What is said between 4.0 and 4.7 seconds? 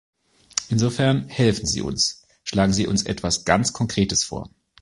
vor.